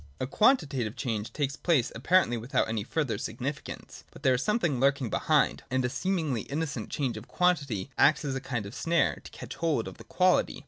A 0.19 0.25
quantitative 0.25 0.95
change 0.95 1.31
takes 1.31 1.55
place, 1.55 1.91
apparently 1.93 2.35
without 2.35 2.67
any 2.67 2.83
further 2.83 3.19
significance: 3.19 4.03
but 4.09 4.23
there 4.23 4.33
is 4.33 4.41
something 4.41 4.79
lurking 4.79 5.11
behind, 5.11 5.61
and 5.69 5.85
a 5.85 5.89
seemingly 5.89 6.41
innocent 6.41 6.89
change 6.89 7.17
of 7.17 7.27
quantity 7.27 7.91
acts 7.99 8.25
as 8.25 8.33
a 8.33 8.41
kind 8.41 8.65
of 8.65 8.73
snare, 8.73 9.17
to 9.23 9.29
catch 9.31 9.57
hold 9.57 9.87
of 9.87 9.99
the 9.99 10.03
quality. 10.05 10.59